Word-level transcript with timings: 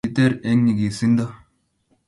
Kiiter 0.05 0.31
eng 0.49 0.61
nyigisindo 0.63 1.25